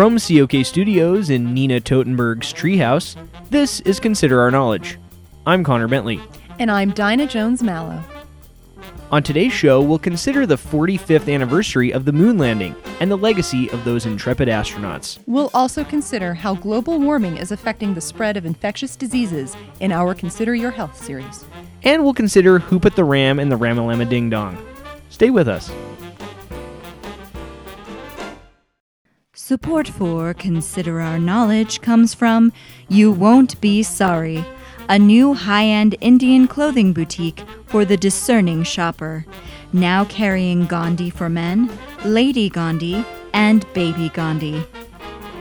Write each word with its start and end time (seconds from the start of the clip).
From 0.00 0.16
COK 0.18 0.64
Studios 0.64 1.28
in 1.28 1.52
Nina 1.52 1.78
Totenberg's 1.78 2.54
treehouse, 2.54 3.16
this 3.50 3.80
is 3.80 4.00
Consider 4.00 4.40
Our 4.40 4.50
Knowledge. 4.50 4.98
I'm 5.46 5.62
Connor 5.62 5.88
Bentley. 5.88 6.22
And 6.58 6.70
I'm 6.70 6.92
Dinah 6.92 7.26
Jones 7.26 7.62
Mallow. 7.62 8.02
On 9.12 9.22
today's 9.22 9.52
show, 9.52 9.82
we'll 9.82 9.98
consider 9.98 10.46
the 10.46 10.56
45th 10.56 11.30
anniversary 11.30 11.92
of 11.92 12.06
the 12.06 12.12
moon 12.12 12.38
landing 12.38 12.74
and 13.00 13.10
the 13.10 13.18
legacy 13.18 13.68
of 13.72 13.84
those 13.84 14.06
intrepid 14.06 14.48
astronauts. 14.48 15.18
We'll 15.26 15.50
also 15.52 15.84
consider 15.84 16.32
how 16.32 16.54
global 16.54 16.98
warming 16.98 17.36
is 17.36 17.52
affecting 17.52 17.92
the 17.92 18.00
spread 18.00 18.38
of 18.38 18.46
infectious 18.46 18.96
diseases 18.96 19.54
in 19.80 19.92
our 19.92 20.14
Consider 20.14 20.54
Your 20.54 20.70
Health 20.70 20.96
series. 20.96 21.44
And 21.82 22.04
we'll 22.04 22.14
consider 22.14 22.58
who 22.58 22.80
put 22.80 22.96
the 22.96 23.04
ram 23.04 23.38
in 23.38 23.50
the 23.50 23.58
Ramalama 23.58 24.08
Ding 24.08 24.30
Dong. 24.30 24.56
Stay 25.10 25.28
with 25.28 25.46
us. 25.46 25.70
Support 29.50 29.88
for 29.88 30.32
Consider 30.32 31.00
Our 31.00 31.18
Knowledge 31.18 31.80
comes 31.80 32.14
from 32.14 32.52
You 32.88 33.10
Won't 33.10 33.60
Be 33.60 33.82
Sorry, 33.82 34.44
a 34.88 34.96
new 34.96 35.34
high 35.34 35.64
end 35.64 35.96
Indian 36.00 36.46
clothing 36.46 36.92
boutique 36.92 37.42
for 37.66 37.84
the 37.84 37.96
discerning 37.96 38.62
shopper. 38.62 39.26
Now 39.72 40.04
carrying 40.04 40.66
Gandhi 40.66 41.10
for 41.10 41.28
men, 41.28 41.68
Lady 42.04 42.48
Gandhi, 42.48 43.04
and 43.34 43.66
Baby 43.72 44.10
Gandhi. 44.10 44.64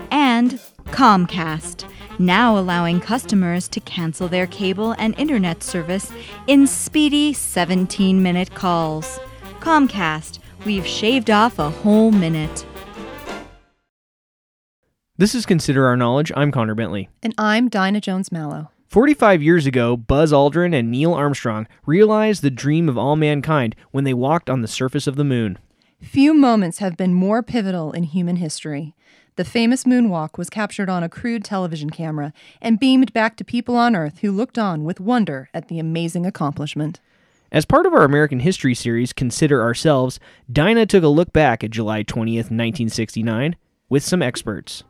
And 0.10 0.60
Comcast, 0.86 1.88
now 2.18 2.58
allowing 2.58 3.00
customers 3.00 3.68
to 3.68 3.80
cancel 3.80 4.28
their 4.28 4.48
cable 4.48 4.94
and 4.94 5.14
internet 5.20 5.62
service 5.62 6.12
in 6.48 6.66
speedy 6.66 7.32
17 7.32 8.24
minute 8.24 8.56
calls. 8.56 9.20
Comcast, 9.60 10.40
we've 10.66 10.88
shaved 10.88 11.30
off 11.30 11.60
a 11.60 11.70
whole 11.70 12.10
minute. 12.10 12.66
This 15.20 15.36
is 15.36 15.46
Consider 15.46 15.86
Our 15.86 15.98
Knowledge. 15.98 16.32
I'm 16.38 16.50
Connor 16.50 16.76
Bentley. 16.76 17.10
And 17.22 17.36
I'm 17.38 17.68
Dinah 17.68 18.00
Jones 18.00 18.32
Mallow. 18.32 18.72
45 18.88 19.44
years 19.44 19.66
ago, 19.66 19.98
Buzz 19.98 20.32
Aldrin 20.32 20.74
and 20.74 20.90
Neil 20.90 21.14
Armstrong 21.14 21.68
realized 21.86 22.42
the 22.42 22.50
dream 22.50 22.88
of 22.88 22.98
all 22.98 23.18
mankind 23.18 23.76
when 23.92 24.06
they 24.06 24.14
walked 24.14 24.50
on 24.50 24.62
the 24.62 24.68
surface 24.70 25.08
of 25.08 25.18
the 25.18 25.26
moon. 25.26 25.60
Few 26.02 26.34
moments 26.34 26.78
have 26.78 26.96
been 26.96 27.14
more 27.14 27.44
pivotal 27.44 27.92
in 27.92 28.04
human 28.04 28.38
history. 28.38 28.96
The 29.36 29.44
famous 29.44 29.84
moonwalk 29.84 30.38
was 30.38 30.50
captured 30.50 30.90
on 30.90 31.04
a 31.04 31.10
crude 31.10 31.44
television 31.44 31.90
camera 31.90 32.32
and 32.62 32.80
beamed 32.80 33.12
back 33.12 33.36
to 33.36 33.44
people 33.44 33.76
on 33.76 33.98
Earth 33.98 34.20
who 34.20 34.32
looked 34.32 34.58
on 34.58 34.86
with 34.86 35.02
wonder 35.02 35.50
at 35.54 35.68
the 35.68 35.80
amazing 35.80 36.26
accomplishment. 36.26 37.02
As 37.52 37.66
part 37.66 37.86
of 37.86 37.94
our 37.94 38.06
American 38.06 38.40
history 38.40 38.74
series, 38.74 39.12
Consider 39.12 39.62
Ourselves, 39.62 40.18
Dinah 40.50 40.86
took 40.86 41.04
a 41.04 41.10
look 41.10 41.34
back 41.34 41.62
at 41.62 41.72
July 41.72 42.06
20th, 42.06 42.48
1969, 42.52 43.58
with 43.90 44.02
some 44.02 44.22
experts. 44.22 44.86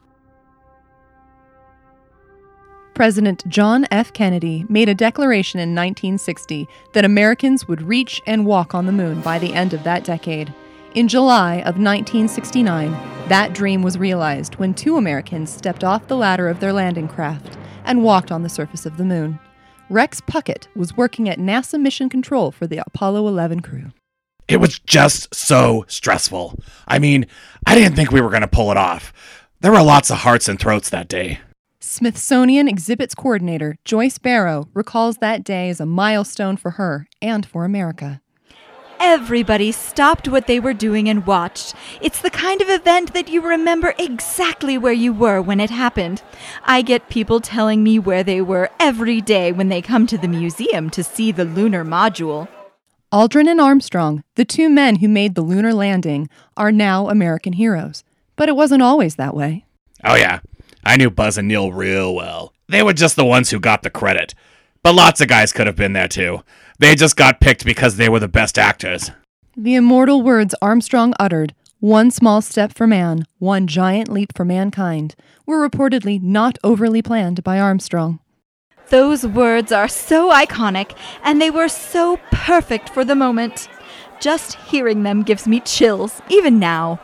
President 3.00 3.48
John 3.48 3.88
F. 3.92 4.12
Kennedy 4.12 4.66
made 4.68 4.90
a 4.90 4.94
declaration 4.94 5.58
in 5.62 5.70
1960 5.70 6.68
that 6.92 7.06
Americans 7.06 7.66
would 7.66 7.82
reach 7.82 8.22
and 8.26 8.46
walk 8.46 8.76
on 8.76 8.88
the 8.88 8.92
moon 8.92 9.22
by 9.22 9.40
the 9.40 9.54
end 9.54 9.74
of 9.74 9.86
that 9.86 10.04
decade. 10.04 10.54
In 10.96 11.08
July 11.08 11.60
of 11.60 11.80
1969, 11.80 12.92
that 13.30 13.54
dream 13.54 13.84
was 13.84 13.98
realized 13.98 14.56
when 14.56 14.74
two 14.74 14.98
Americans 14.98 15.50
stepped 15.50 15.86
off 15.86 16.08
the 16.08 16.18
ladder 16.18 16.50
of 16.50 16.60
their 16.60 16.74
landing 16.74 17.08
craft 17.08 17.58
and 17.86 18.04
walked 18.04 18.34
on 18.34 18.44
the 18.44 18.50
surface 18.50 18.86
of 18.86 18.98
the 18.98 19.06
moon. 19.06 19.40
Rex 19.90 20.20
Puckett 20.20 20.68
was 20.76 20.98
working 20.98 21.30
at 21.30 21.40
NASA 21.40 21.80
Mission 21.80 22.10
Control 22.10 22.52
for 22.52 22.68
the 22.68 22.84
Apollo 22.86 23.30
11 23.30 23.62
crew. 23.62 23.94
It 24.50 24.58
was 24.58 24.78
just 24.78 25.34
so 25.34 25.86
stressful. 25.88 26.60
I 26.86 27.00
mean, 27.00 27.28
I 27.66 27.76
didn't 27.76 27.96
think 27.96 28.12
we 28.12 28.20
were 28.20 28.30
going 28.30 28.42
to 28.42 28.48
pull 28.50 28.72
it 28.72 28.78
off. 28.78 29.14
There 29.62 29.72
were 29.72 29.84
lots 29.84 30.10
of 30.10 30.18
hearts 30.18 30.50
and 30.50 30.60
throats 30.60 30.90
that 30.90 31.08
day. 31.08 31.40
Smithsonian 31.82 32.68
Exhibits 32.68 33.16
Coordinator 33.16 33.78
Joyce 33.86 34.18
Barrow 34.18 34.68
recalls 34.74 35.18
that 35.18 35.46
day 35.46 35.70
as 35.70 35.80
a 35.80 35.86
milestone 35.86 36.58
for 36.58 36.72
her 36.72 37.08
and 37.22 37.46
for 37.46 37.64
America. 37.64 38.22
Everybody 39.00 39.72
stopped 39.72 40.28
what 40.28 40.46
they 40.46 40.60
were 40.60 40.74
doing 40.74 41.08
and 41.08 41.26
watched. 41.26 41.74
It's 42.02 42.22
the 42.22 42.30
kind 42.30 42.62
of 42.62 42.68
event 42.68 43.14
that 43.14 43.30
you 43.30 43.40
remember 43.40 43.96
exactly 43.98 44.78
where 44.78 44.92
you 44.92 45.14
were 45.14 45.42
when 45.42 45.62
it 45.62 45.70
happened. 45.70 46.22
I 46.66 46.82
get 46.82 47.08
people 47.08 47.40
telling 47.40 47.82
me 47.82 47.98
where 47.98 48.26
they 48.26 48.42
were 48.42 48.70
every 48.78 49.22
day 49.22 49.54
when 49.54 49.70
they 49.70 49.82
come 49.82 50.06
to 50.08 50.18
the 50.18 50.28
museum 50.28 50.90
to 50.90 51.02
see 51.02 51.32
the 51.32 51.46
lunar 51.46 51.86
module. 51.86 52.50
Aldrin 53.14 53.50
and 53.50 53.62
Armstrong, 53.62 54.26
the 54.36 54.44
two 54.44 54.70
men 54.70 54.98
who 54.98 55.08
made 55.08 55.34
the 55.34 55.42
lunar 55.42 55.74
landing, 55.74 56.28
are 56.58 56.74
now 56.74 57.08
American 57.08 57.54
heroes. 57.54 58.04
But 58.36 58.50
it 58.50 58.56
wasn't 58.58 58.84
always 58.84 59.16
that 59.16 59.34
way. 59.34 59.64
Oh, 60.04 60.16
yeah. 60.16 60.42
I 60.84 60.98
knew 60.98 61.10
Buzz 61.10 61.38
and 61.38 61.48
Neil 61.48 61.72
real 61.72 62.14
well. 62.16 62.54
They 62.68 62.84
were 62.84 62.94
just 62.94 63.16
the 63.16 63.26
ones 63.26 63.50
who 63.50 63.60
got 63.60 63.84
the 63.84 63.90
credit. 63.90 64.34
But 64.84 64.96
lots 64.96 65.20
of 65.22 65.28
guys 65.28 65.52
could 65.52 65.68
have 65.68 65.76
been 65.76 65.94
there 65.94 66.08
too. 66.08 66.44
They 66.80 66.96
just 66.96 67.16
got 67.16 67.42
picked 67.42 67.66
because 67.66 67.98
they 67.98 68.10
were 68.10 68.20
the 68.20 68.28
best 68.28 68.58
actors. 68.58 69.12
The 69.58 69.76
immortal 69.76 70.22
words 70.22 70.56
Armstrong 70.62 71.14
uttered, 71.20 71.54
one 71.80 72.12
small 72.12 72.42
step 72.42 72.74
for 72.74 72.88
man, 72.88 73.26
one 73.40 73.68
giant 73.68 74.10
leap 74.10 74.32
for 74.36 74.46
mankind, 74.46 75.16
were 75.46 75.68
reportedly 75.68 76.22
not 76.22 76.58
overly 76.64 77.02
planned 77.02 77.44
by 77.44 77.60
Armstrong. 77.60 78.20
Those 78.90 79.26
words 79.26 79.72
are 79.72 79.88
so 79.88 80.32
iconic, 80.32 80.96
and 81.24 81.42
they 81.42 81.52
were 81.52 81.68
so 81.68 82.18
perfect 82.32 82.90
for 82.90 83.04
the 83.04 83.16
moment. 83.16 83.68
Just 84.20 84.56
hearing 84.56 85.04
them 85.04 85.24
gives 85.24 85.48
me 85.48 85.60
chills, 85.60 86.22
even 86.30 86.60
now. 86.60 87.00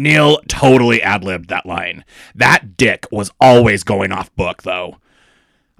Neil 0.00 0.40
totally 0.48 1.02
ad 1.02 1.22
libbed 1.22 1.48
that 1.50 1.66
line. 1.66 2.04
That 2.34 2.76
dick 2.76 3.06
was 3.12 3.30
always 3.40 3.84
going 3.84 4.12
off 4.12 4.34
book, 4.34 4.62
though. 4.62 4.96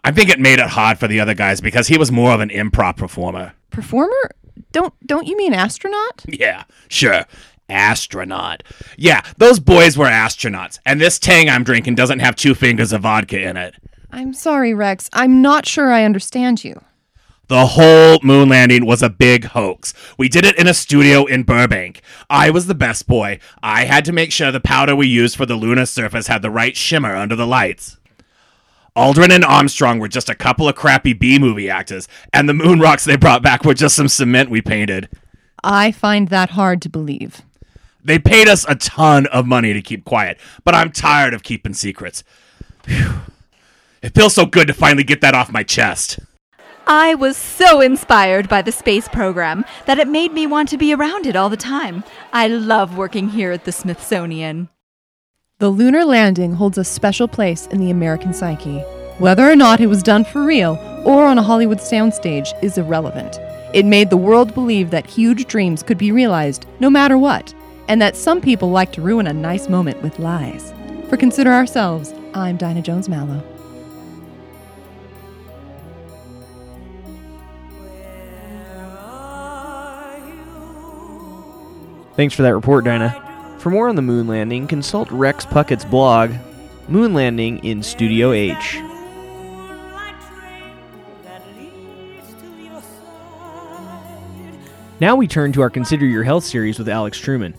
I 0.05 0.13
think 0.13 0.29
it 0.31 0.39
made 0.39 0.59
it 0.59 0.69
hard 0.69 0.99
for 0.99 1.09
the 1.09 1.21
other 1.21 1.35
guys 1.35 1.61
because 1.61 1.89
he 1.89 1.99
was 1.99 2.13
more 2.13 2.33
of 2.33 2.41
an 2.41 2.51
improv 2.51 2.97
performer. 2.97 3.55
Performer? 3.71 4.31
Don't 4.73 4.95
don't 5.07 5.27
you 5.27 5.37
mean 5.37 5.53
astronaut? 5.53 6.25
Yeah, 6.27 6.65
sure. 6.89 7.25
Astronaut. 7.69 8.63
Yeah, 8.97 9.23
those 9.37 9.61
boys 9.61 9.97
were 9.97 10.07
astronauts, 10.07 10.79
and 10.85 11.01
this 11.01 11.19
tang 11.19 11.49
I'm 11.49 11.65
drinking 11.65 11.95
doesn't 11.95 12.19
have 12.19 12.37
two 12.37 12.55
fingers 12.55 12.93
of 12.93 13.03
vodka 13.03 13.41
in 13.41 13.57
it. 13.57 13.75
I'm 14.11 14.33
sorry, 14.33 14.75
Rex. 14.75 15.09
I'm 15.13 15.41
not 15.41 15.67
sure 15.67 15.91
I 15.93 16.05
understand 16.05 16.65
you. 16.65 16.81
The 17.51 17.67
whole 17.67 18.21
moon 18.23 18.49
landing 18.49 18.87
was 18.87 19.03
a 19.03 19.11
big 19.11 19.47
hoax. 19.47 19.93
We 20.17 20.29
did 20.29 20.45
it 20.45 20.57
in 20.57 20.69
a 20.69 20.73
studio 20.73 21.25
in 21.25 21.43
Burbank. 21.43 22.01
I 22.31 22.49
was 22.49 22.69
the 22.69 22.77
best 22.77 23.09
boy. 23.09 23.41
I 23.61 23.87
had 23.87 24.05
to 24.05 24.13
make 24.13 24.31
sure 24.31 24.53
the 24.53 24.61
powder 24.61 24.95
we 24.95 25.09
used 25.09 25.35
for 25.35 25.47
the 25.47 25.57
lunar 25.57 25.87
surface 25.87 26.29
had 26.29 26.43
the 26.43 26.51
right 26.51 26.77
shimmer 26.77 27.17
under 27.17 27.35
the 27.35 27.49
lights. 27.49 27.99
Aldrin 28.97 29.35
and 29.35 29.45
Armstrong 29.45 29.99
were 29.99 30.07
just 30.07 30.31
a 30.31 30.35
couple 30.37 30.69
of 30.69 30.77
crappy 30.77 31.13
B 31.13 31.41
movie 31.41 31.69
actors, 31.69 32.07
and 32.33 32.49
the 32.49 32.55
moon 32.55 32.79
rocks 32.79 33.05
they 33.05 33.17
brought 33.17 33.43
back 33.43 33.65
were 33.65 33.75
just 33.75 33.97
some 33.97 34.07
cement 34.07 34.49
we 34.49 34.63
painted. 34.63 35.09
I 35.65 35.91
find 35.91 36.29
that 36.29 36.51
hard 36.51 36.81
to 36.83 36.89
believe. 36.89 37.43
They 38.05 38.21
paid 38.21 38.47
us 38.47 38.65
a 38.69 38.77
ton 38.77 39.27
of 39.27 39.49
money 39.49 39.73
to 39.73 39.83
keep 39.83 40.05
quiet, 40.05 40.39
but 40.63 40.77
I'm 40.77 40.93
tired 40.93 41.35
of 41.35 41.43
keeping 41.43 41.75
secrets. 41.75 42.23
Whew. 42.87 43.23
It 44.03 44.15
feels 44.15 44.35
so 44.37 44.47
good 44.47 44.69
to 44.69 44.73
finally 44.73 45.03
get 45.03 45.21
that 45.23 45.35
off 45.35 45.51
my 45.51 45.65
chest. 45.65 46.21
I 46.93 47.15
was 47.15 47.37
so 47.37 47.81
inspired 47.81 48.49
by 48.49 48.63
the 48.63 48.73
space 48.73 49.07
program 49.07 49.65
that 49.87 50.01
it 50.01 50.09
made 50.09 50.33
me 50.33 50.49
want 50.49 50.69
to 50.71 50.77
be 50.77 50.93
around 50.93 51.25
it 51.25 51.37
all 51.37 51.49
the 51.49 51.57
time. 51.57 52.03
I 52.33 52.49
love 52.49 52.97
working 52.97 53.29
here 53.29 53.53
at 53.53 53.65
the 53.65 53.71
Smithsonian. 53.71 54.71
The 55.61 55.69
lunar 55.69 56.05
landing 56.05 56.55
holds 56.55 56.79
a 56.79 56.83
special 56.83 57.29
place 57.29 57.69
in 57.69 57.79
the 57.79 57.93
American 57.93 58.35
psyche. 58.35 58.81
Whether 59.21 59.49
or 59.49 59.55
not 59.55 59.79
it 59.79 59.87
was 59.87 60.03
done 60.03 60.25
for 60.25 60.43
real 60.43 60.81
or 61.05 61.27
on 61.27 61.39
a 61.39 61.45
Hollywood 61.45 61.79
soundstage 61.79 62.61
is 62.61 62.77
irrelevant. 62.77 63.39
It 63.73 63.87
made 63.87 64.11
the 64.11 64.17
world 64.17 64.53
believe 64.53 64.91
that 64.91 65.07
huge 65.07 65.47
dreams 65.47 65.85
could 65.85 65.97
be 65.97 66.11
realized 66.11 66.67
no 66.81 66.91
matter 66.91 67.17
what, 67.17 67.55
and 67.87 68.03
that 68.03 68.17
some 68.17 68.41
people 68.41 68.73
like 68.73 68.91
to 68.95 69.01
ruin 69.01 69.29
a 69.29 69.33
nice 69.33 69.69
moment 69.69 70.03
with 70.03 70.19
lies. 70.19 70.75
For 71.09 71.17
Consider 71.17 71.53
Ourselves, 71.53 72.13
I'm 72.35 72.57
Dinah 72.57 72.83
Jones 72.83 73.09
Mallow. 73.09 73.45
Thanks 82.15 82.35
for 82.35 82.43
that 82.43 82.55
report, 82.55 82.85
Dinah. 82.85 83.57
For 83.59 83.71
more 83.71 83.89
on 83.89 83.97
the 83.97 84.03
moon 84.03 84.27
landing, 84.27 84.67
consult 84.67 85.11
Rex 85.11 85.45
Puckett's 85.45 85.85
blog, 85.85 86.33
Moon 86.89 87.15
Landing 87.15 87.65
in 87.65 87.83
Studio 87.83 88.33
H. 88.33 88.81
Now 94.99 95.17
we 95.17 95.27
turn 95.27 95.53
to 95.53 95.63
our 95.63 95.71
Consider 95.71 96.05
Your 96.05 96.25
Health 96.25 96.45
series 96.45 96.79
with 96.79 96.89
Alex 96.89 97.19
Truman. 97.19 97.55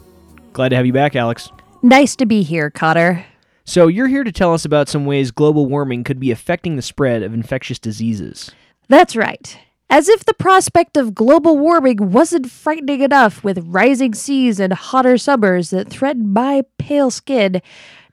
Glad 0.54 0.70
to 0.70 0.76
have 0.76 0.86
you 0.86 0.94
back, 0.94 1.16
Alex. 1.16 1.50
Nice 1.82 2.16
to 2.18 2.26
be 2.26 2.44
here, 2.44 2.70
Cotter. 2.70 3.26
So, 3.64 3.88
you're 3.88 4.08
here 4.08 4.24
to 4.24 4.32
tell 4.32 4.54
us 4.54 4.66
about 4.66 4.90
some 4.90 5.06
ways 5.06 5.32
global 5.32 5.66
warming 5.66 6.04
could 6.04 6.20
be 6.20 6.30
affecting 6.30 6.76
the 6.76 6.82
spread 6.82 7.24
of 7.24 7.34
infectious 7.34 7.80
diseases. 7.80 8.52
That's 8.90 9.16
right. 9.16 9.58
As 9.92 10.08
if 10.08 10.24
the 10.24 10.34
prospect 10.34 10.96
of 10.96 11.14
global 11.14 11.58
warming 11.58 12.12
wasn't 12.12 12.50
frightening 12.50 13.02
enough 13.02 13.44
with 13.44 13.68
rising 13.68 14.14
seas 14.14 14.58
and 14.58 14.72
hotter 14.72 15.18
summers 15.18 15.70
that 15.72 15.90
threaten 15.90 16.32
my 16.32 16.64
pale 16.78 17.12
skin, 17.12 17.62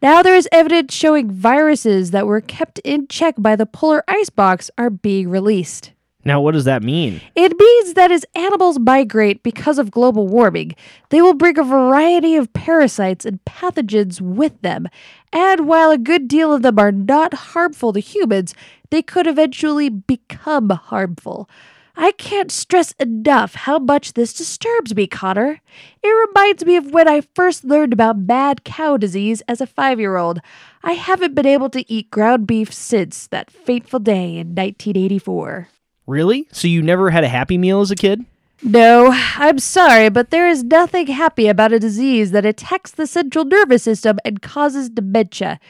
now 0.03 0.21
there 0.21 0.35
is 0.35 0.49
evidence 0.51 0.93
showing 0.93 1.31
viruses 1.31 2.11
that 2.11 2.27
were 2.27 2.41
kept 2.41 2.81
in 2.81 3.07
check 3.07 3.37
by 3.39 3.55
the 3.55 3.65
polar 3.65 4.03
icebox 4.09 4.73
are 4.77 4.91
being 4.91 5.29
released. 5.29 5.93
Now, 6.29 6.43
what 6.43 6.53
does 6.53 6.67
that 6.67 6.83
mean? 6.83 7.23
It 7.35 7.59
means 7.59 7.95
that 7.95 8.13
as 8.13 8.27
animals 8.35 8.79
migrate 8.79 9.43
because 9.43 9.79
of 9.79 9.91
global 9.91 10.29
warming, 10.29 10.75
they 11.09 11.23
will 11.23 11.33
bring 11.33 11.59
a 11.59 11.65
variety 11.65 12.37
of 12.37 12.53
parasites 12.53 13.25
and 13.25 13.43
pathogens 13.47 14.21
with 14.21 14.61
them. 14.61 14.89
And 15.33 15.67
while 15.67 15.91
a 15.91 15.97
good 15.97 16.29
deal 16.29 16.53
of 16.53 16.61
them 16.61 16.79
are 16.79 16.93
not 16.93 17.33
harmful 17.33 17.95
to 17.95 18.01
humans, 18.01 18.55
they 18.91 19.01
could 19.01 19.27
eventually 19.27 19.89
become 19.89 20.69
harmful. 20.69 21.49
I 21.97 22.13
can't 22.13 22.53
stress 22.53 22.93
enough 23.01 23.55
how 23.55 23.79
much 23.79 24.13
this 24.13 24.35
disturbs 24.35 24.95
me, 24.95 25.07
Connor. 25.07 25.63
It 26.03 26.09
reminds 26.29 26.63
me 26.67 26.77
of 26.77 26.93
when 26.93 27.09
I 27.09 27.23
first 27.35 27.65
learned 27.65 27.95
about 27.95 28.19
mad 28.19 28.65
cow 28.65 28.99
disease 28.99 29.41
as 29.49 29.63
a 29.63 29.67
five 29.67 29.99
year 29.99 30.19
old. 30.19 30.41
I 30.83 30.93
haven't 30.93 31.35
been 31.35 31.47
able 31.47 31.71
to 31.71 31.91
eat 31.91 32.11
ground 32.11 32.47
beef 32.47 32.71
since 32.71 33.27
that 33.29 33.51
fateful 33.51 33.99
day 33.99 34.37
in 34.37 34.49
1984. 34.49 35.69
Really? 36.09 36.49
So 36.53 36.67
you 36.69 36.81
never 36.81 37.11
had 37.11 37.23
a 37.23 37.29
happy 37.29 37.59
meal 37.59 37.83
as 37.83 37.91
a 37.91 37.95
kid? 37.95 38.25
No, 38.63 39.11
I'm 39.13 39.59
sorry, 39.59 40.09
but 40.09 40.31
there 40.31 40.49
is 40.49 40.65
nothing 40.65 41.07
happy 41.07 41.49
about 41.49 41.75
a 41.75 41.79
disease 41.79 42.31
that 42.31 42.47
attacks 42.47 42.91
the 42.91 43.07
central 43.07 43.45
nervous 43.45 43.83
system 43.83 44.19
and 44.25 44.41
causes 44.41 44.89
dementia, 44.89 45.61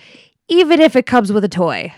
even 0.46 0.80
if 0.80 0.94
it 0.94 1.06
comes 1.06 1.32
with 1.32 1.42
a 1.42 1.48
toy. 1.48 1.92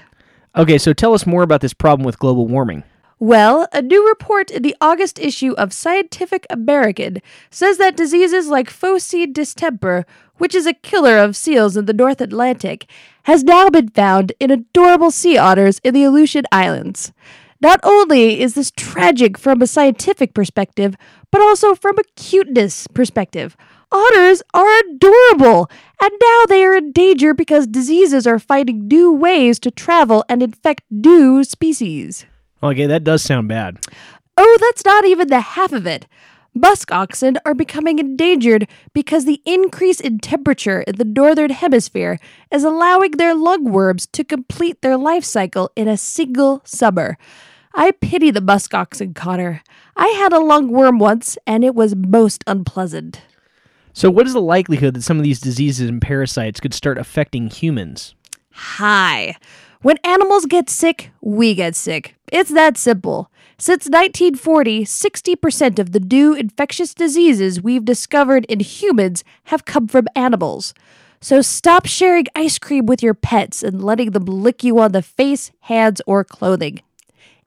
Okay, 0.56 0.78
so 0.78 0.94
tell 0.94 1.12
us 1.12 1.26
more 1.26 1.42
about 1.42 1.60
this 1.60 1.74
problem 1.74 2.04
with 2.04 2.18
global 2.18 2.48
warming. 2.48 2.82
Well, 3.18 3.68
a 3.74 3.82
new 3.82 4.08
report 4.08 4.50
in 4.50 4.62
the 4.62 4.74
August 4.80 5.18
issue 5.18 5.52
of 5.52 5.74
Scientific 5.74 6.46
American 6.48 7.18
says 7.50 7.76
that 7.76 7.94
diseases 7.94 8.48
like 8.48 8.70
Phocine 8.70 9.34
distemper, 9.34 10.06
which 10.38 10.54
is 10.54 10.66
a 10.66 10.72
killer 10.72 11.18
of 11.18 11.36
seals 11.36 11.76
in 11.76 11.84
the 11.84 11.92
North 11.92 12.22
Atlantic, 12.22 12.86
has 13.24 13.44
now 13.44 13.68
been 13.68 13.90
found 13.90 14.32
in 14.40 14.50
adorable 14.50 15.10
sea 15.10 15.36
otters 15.36 15.78
in 15.84 15.92
the 15.92 16.04
Aleutian 16.04 16.46
Islands. 16.50 17.12
Not 17.60 17.80
only 17.82 18.40
is 18.40 18.54
this 18.54 18.70
tragic 18.70 19.36
from 19.36 19.60
a 19.60 19.66
scientific 19.66 20.34
perspective, 20.34 20.96
but 21.30 21.42
also 21.42 21.74
from 21.74 21.98
a 21.98 22.04
cuteness 22.16 22.86
perspective. 22.86 23.56
Otters 23.92 24.42
are 24.54 24.78
adorable, 24.78 25.68
and 26.00 26.12
now 26.22 26.44
they 26.48 26.64
are 26.64 26.74
in 26.74 26.92
danger 26.92 27.34
because 27.34 27.66
diseases 27.66 28.26
are 28.26 28.38
finding 28.38 28.86
new 28.86 29.12
ways 29.12 29.58
to 29.58 29.70
travel 29.70 30.24
and 30.28 30.42
infect 30.42 30.84
new 30.90 31.44
species. 31.44 32.24
Okay, 32.62 32.86
that 32.86 33.04
does 33.04 33.22
sound 33.22 33.48
bad. 33.48 33.78
Oh, 34.36 34.58
that's 34.60 34.84
not 34.84 35.04
even 35.04 35.28
the 35.28 35.40
half 35.40 35.72
of 35.72 35.86
it. 35.86 36.06
Musk 36.54 36.90
oxen 36.90 37.38
are 37.44 37.54
becoming 37.54 38.00
endangered 38.00 38.66
because 38.92 39.24
the 39.24 39.40
increase 39.44 40.00
in 40.00 40.18
temperature 40.18 40.80
in 40.80 40.96
the 40.96 41.04
northern 41.04 41.50
hemisphere 41.50 42.18
is 42.50 42.64
allowing 42.64 43.12
their 43.12 43.34
lungworms 43.34 44.10
to 44.10 44.24
complete 44.24 44.82
their 44.82 44.96
life 44.96 45.24
cycle 45.24 45.70
in 45.76 45.86
a 45.86 45.96
single 45.96 46.60
summer. 46.64 47.16
I 47.72 47.92
pity 47.92 48.32
the 48.32 48.40
musk 48.40 48.74
oxen, 48.74 49.14
Connor. 49.14 49.62
I 49.96 50.08
had 50.08 50.32
a 50.32 50.36
lungworm 50.36 50.98
once, 50.98 51.38
and 51.46 51.64
it 51.64 51.76
was 51.76 51.94
most 51.94 52.42
unpleasant. 52.48 53.20
So, 53.92 54.10
what 54.10 54.26
is 54.26 54.32
the 54.32 54.40
likelihood 54.40 54.94
that 54.94 55.02
some 55.02 55.18
of 55.18 55.24
these 55.24 55.40
diseases 55.40 55.88
and 55.88 56.02
parasites 56.02 56.58
could 56.58 56.74
start 56.74 56.98
affecting 56.98 57.48
humans? 57.48 58.16
High. 58.50 59.36
When 59.82 59.98
animals 60.04 60.46
get 60.46 60.68
sick, 60.68 61.10
we 61.20 61.54
get 61.54 61.76
sick. 61.76 62.16
It's 62.32 62.50
that 62.50 62.76
simple. 62.76 63.30
Since 63.62 63.90
1940, 63.90 64.86
60% 64.86 65.78
of 65.78 65.92
the 65.92 66.00
new 66.00 66.32
infectious 66.32 66.94
diseases 66.94 67.60
we've 67.60 67.84
discovered 67.84 68.46
in 68.46 68.60
humans 68.60 69.22
have 69.44 69.66
come 69.66 69.86
from 69.86 70.06
animals. 70.16 70.72
So 71.20 71.42
stop 71.42 71.84
sharing 71.84 72.24
ice 72.34 72.58
cream 72.58 72.86
with 72.86 73.02
your 73.02 73.12
pets 73.12 73.62
and 73.62 73.84
letting 73.84 74.12
them 74.12 74.24
lick 74.24 74.64
you 74.64 74.78
on 74.78 74.92
the 74.92 75.02
face, 75.02 75.50
hands, 75.60 76.00
or 76.06 76.24
clothing. 76.24 76.80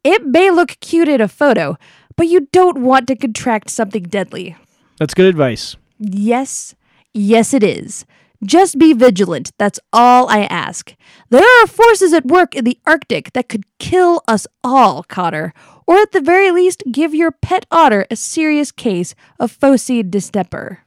It 0.04 0.24
may 0.24 0.52
look 0.52 0.78
cute 0.82 1.08
in 1.08 1.20
a 1.20 1.28
photo, 1.28 1.78
but 2.16 2.28
you 2.28 2.48
don't 2.52 2.84
want 2.84 3.08
to 3.08 3.16
contract 3.16 3.72
something 3.72 4.04
deadly. 4.04 4.56
That's 5.00 5.16
good 5.16 5.26
advice. 5.26 5.78
Yes, 5.98 6.76
yes, 7.16 7.56
it 7.56 7.64
is. 7.64 8.06
Just 8.46 8.78
be 8.78 8.94
vigilant. 8.94 9.52
That's 9.58 9.80
all 9.92 10.30
I 10.30 10.44
ask. 10.44 10.94
There 11.30 11.64
are 11.64 11.68
forces 11.68 12.14
at 12.14 12.26
work 12.26 12.54
in 12.54 12.66
the 12.66 12.78
Arctic 12.86 13.34
that 13.34 13.48
could 13.50 13.64
kill 13.80 14.22
us 14.28 14.46
all, 14.64 15.04
Cotter, 15.04 15.54
or 15.86 15.98
at 15.98 16.12
the 16.12 16.22
very 16.22 16.52
least 16.52 16.84
give 16.92 17.14
your 17.14 17.32
pet 17.32 17.66
otter 17.72 18.06
a 18.10 18.16
serious 18.16 18.72
case 18.72 19.16
of 19.40 19.58
Phocine 19.58 20.10
distemper. 20.10 20.80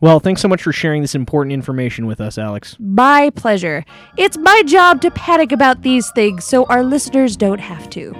Well, 0.00 0.20
thanks 0.20 0.42
so 0.42 0.48
much 0.48 0.62
for 0.62 0.72
sharing 0.72 1.02
this 1.02 1.14
important 1.14 1.52
information 1.52 2.06
with 2.06 2.20
us, 2.20 2.36
Alex. 2.36 2.76
My 2.78 3.30
pleasure. 3.30 3.84
It's 4.18 4.36
my 4.36 4.62
job 4.66 5.00
to 5.02 5.10
panic 5.10 5.52
about 5.52 5.82
these 5.82 6.10
things 6.12 6.44
so 6.44 6.64
our 6.66 6.82
listeners 6.84 7.36
don't 7.36 7.60
have 7.60 7.88
to. 7.90 8.14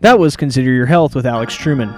That 0.00 0.18
was 0.18 0.36
Consider 0.36 0.70
Your 0.70 0.86
Health 0.86 1.16
with 1.16 1.26
Alex 1.26 1.54
Truman. 1.54 1.88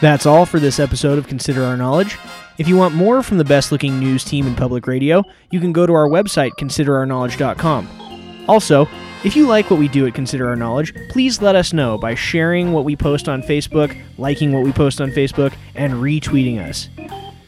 That's 0.00 0.24
all 0.24 0.46
for 0.46 0.58
this 0.58 0.80
episode 0.80 1.18
of 1.18 1.28
Consider 1.28 1.62
Our 1.62 1.76
Knowledge. 1.76 2.16
If 2.60 2.68
you 2.68 2.76
want 2.76 2.94
more 2.94 3.22
from 3.22 3.38
the 3.38 3.44
best 3.44 3.72
looking 3.72 3.98
news 3.98 4.22
team 4.22 4.46
in 4.46 4.54
public 4.54 4.86
radio, 4.86 5.24
you 5.50 5.60
can 5.60 5.72
go 5.72 5.86
to 5.86 5.94
our 5.94 6.06
website, 6.06 6.50
considerourknowledge.com. 6.58 8.44
Also, 8.48 8.86
if 9.24 9.34
you 9.34 9.46
like 9.46 9.70
what 9.70 9.80
we 9.80 9.88
do 9.88 10.06
at 10.06 10.12
Consider 10.12 10.46
Our 10.46 10.56
Knowledge, 10.56 10.92
please 11.08 11.40
let 11.40 11.54
us 11.54 11.72
know 11.72 11.96
by 11.96 12.14
sharing 12.14 12.72
what 12.74 12.84
we 12.84 12.96
post 12.96 13.30
on 13.30 13.40
Facebook, 13.40 13.98
liking 14.18 14.52
what 14.52 14.62
we 14.62 14.72
post 14.72 15.00
on 15.00 15.10
Facebook, 15.10 15.54
and 15.74 15.94
retweeting 15.94 16.58
us. 16.58 16.90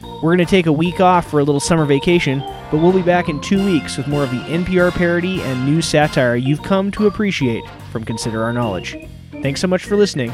We're 0.00 0.34
going 0.34 0.38
to 0.38 0.46
take 0.46 0.64
a 0.64 0.72
week 0.72 0.98
off 0.98 1.28
for 1.28 1.40
a 1.40 1.44
little 1.44 1.60
summer 1.60 1.84
vacation, 1.84 2.42
but 2.70 2.78
we'll 2.78 2.90
be 2.90 3.02
back 3.02 3.28
in 3.28 3.38
two 3.42 3.62
weeks 3.62 3.98
with 3.98 4.08
more 4.08 4.24
of 4.24 4.30
the 4.30 4.38
NPR 4.38 4.92
parody 4.92 5.42
and 5.42 5.66
news 5.66 5.84
satire 5.84 6.36
you've 6.36 6.62
come 6.62 6.90
to 6.92 7.06
appreciate 7.06 7.64
from 7.90 8.02
Consider 8.02 8.42
Our 8.42 8.54
Knowledge. 8.54 8.96
Thanks 9.42 9.60
so 9.60 9.66
much 9.66 9.84
for 9.84 9.94
listening. 9.94 10.32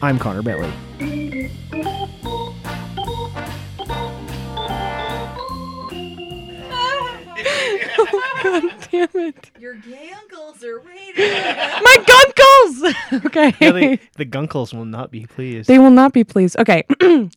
I'm 0.00 0.20
Connor 0.20 0.42
Bentley. 0.42 0.70
Damn 8.42 9.08
it. 9.14 9.50
Your 9.58 9.74
gay 9.74 10.10
uncles 10.16 10.64
are 10.64 10.80
waiting. 10.80 11.14
My 11.16 11.96
gunkles! 12.06 13.24
okay. 13.26 13.54
Yeah, 13.60 13.72
they, 13.72 14.00
the 14.16 14.26
Gunkles 14.26 14.74
will 14.74 14.84
not 14.84 15.10
be 15.10 15.26
pleased. 15.26 15.68
they 15.68 15.78
will 15.78 15.90
not 15.90 16.12
be 16.12 16.24
pleased. 16.24 16.56
Okay. 16.58 16.84